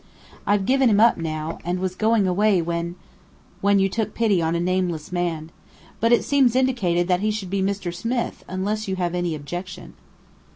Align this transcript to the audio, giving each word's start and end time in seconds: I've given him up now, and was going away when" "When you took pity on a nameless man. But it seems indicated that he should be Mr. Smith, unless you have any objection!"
I've 0.47 0.65
given 0.65 0.89
him 0.89 0.99
up 0.99 1.17
now, 1.17 1.59
and 1.63 1.79
was 1.79 1.93
going 1.93 2.25
away 2.27 2.59
when" 2.59 2.95
"When 3.61 3.77
you 3.77 3.87
took 3.87 4.15
pity 4.15 4.41
on 4.41 4.55
a 4.55 4.59
nameless 4.59 5.11
man. 5.11 5.51
But 5.99 6.11
it 6.11 6.23
seems 6.23 6.55
indicated 6.55 7.07
that 7.07 7.19
he 7.19 7.29
should 7.29 7.51
be 7.51 7.61
Mr. 7.61 7.93
Smith, 7.93 8.43
unless 8.47 8.87
you 8.87 8.95
have 8.95 9.13
any 9.13 9.35
objection!" 9.35 9.93